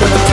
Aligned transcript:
gonna 0.00 0.27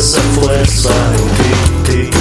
esa 0.00 0.22
fuerza 0.32 0.88
en 1.14 1.84
ti. 1.84 2.10
ti. 2.10 2.19